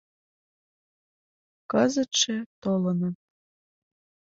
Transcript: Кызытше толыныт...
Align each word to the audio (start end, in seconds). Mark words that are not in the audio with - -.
Кызытше 1.71 2.35
толыныт... 2.63 3.15